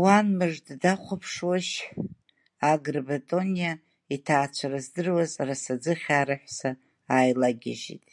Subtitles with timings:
[0.00, 1.74] Уан мыжда дахәаԥшуоушь,
[2.70, 3.72] Агрба Тониа
[4.14, 6.70] иҭаацәара здыруаз Арасаӡыхьаа рыҳәса
[7.14, 8.06] ааилагьежьит.